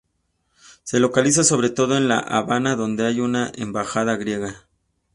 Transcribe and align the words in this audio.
Se 0.81 0.99
localizan 0.99 1.45
sobre 1.45 1.69
todo 1.69 1.95
en 1.95 2.07
La 2.07 2.17
Habana, 2.17 2.75
donde 2.75 3.05
hay 3.05 3.19
una 3.19 3.51
embajada 3.53 4.15
griega. 4.15 4.65